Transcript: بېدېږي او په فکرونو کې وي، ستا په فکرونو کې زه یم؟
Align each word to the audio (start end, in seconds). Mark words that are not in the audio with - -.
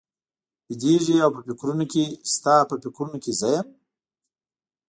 بېدېږي 0.67 1.15
او 1.25 1.29
په 1.35 1.41
فکرونو 1.47 1.85
کې 1.91 2.03
وي، 2.09 2.17
ستا 2.33 2.55
په 2.69 2.75
فکرونو 2.83 3.17
کې 3.23 3.31
زه 3.39 3.47
یم؟ 3.55 3.67